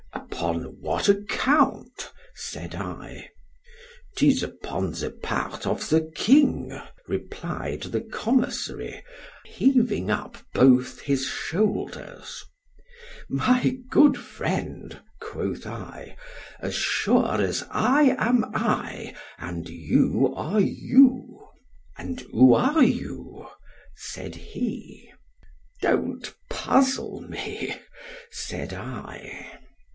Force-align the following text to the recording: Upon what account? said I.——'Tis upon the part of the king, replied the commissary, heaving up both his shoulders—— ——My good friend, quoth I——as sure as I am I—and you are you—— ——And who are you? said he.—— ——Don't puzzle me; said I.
Upon 0.13 0.81
what 0.81 1.07
account? 1.07 2.11
said 2.33 2.73
I.——'Tis 2.73 4.41
upon 4.41 4.93
the 4.93 5.11
part 5.11 5.67
of 5.67 5.89
the 5.89 6.11
king, 6.15 6.75
replied 7.07 7.83
the 7.83 8.01
commissary, 8.01 9.03
heaving 9.45 10.09
up 10.09 10.37
both 10.55 11.01
his 11.01 11.27
shoulders—— 11.27 12.43
——My 13.29 13.77
good 13.91 14.17
friend, 14.17 14.99
quoth 15.21 15.67
I——as 15.67 16.73
sure 16.73 17.35
as 17.39 17.63
I 17.69 18.15
am 18.17 18.43
I—and 18.55 19.69
you 19.69 20.33
are 20.35 20.59
you—— 20.59 21.47
——And 21.99 22.21
who 22.31 22.55
are 22.55 22.83
you? 22.83 23.45
said 23.95 24.33
he.—— 24.33 25.07
——Don't 25.83 26.33
puzzle 26.49 27.21
me; 27.21 27.75
said 28.31 28.73
I. 28.73 29.59